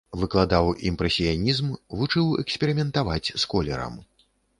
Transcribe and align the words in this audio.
Выкладаў 0.19 0.69
імпрэсіянізм, 0.89 1.67
вучыў 1.99 2.31
эксперыментаваць 2.45 3.33
з 3.43 3.45
колерам. 3.53 3.93